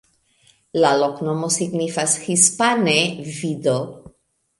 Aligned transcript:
La 0.83 0.93
loknomo 1.01 1.49
signifas 1.55 2.15
hispane: 2.23 2.95
vido. 3.37 3.77